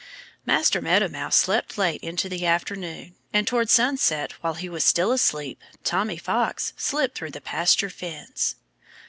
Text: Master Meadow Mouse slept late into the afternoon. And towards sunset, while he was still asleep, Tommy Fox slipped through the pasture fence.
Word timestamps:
Master 0.47 0.81
Meadow 0.81 1.07
Mouse 1.09 1.35
slept 1.35 1.77
late 1.77 2.01
into 2.01 2.27
the 2.27 2.43
afternoon. 2.43 3.13
And 3.31 3.45
towards 3.47 3.71
sunset, 3.71 4.31
while 4.41 4.55
he 4.55 4.67
was 4.67 4.83
still 4.83 5.11
asleep, 5.11 5.61
Tommy 5.83 6.17
Fox 6.17 6.73
slipped 6.75 7.15
through 7.15 7.29
the 7.29 7.39
pasture 7.39 7.91
fence. 7.91 8.55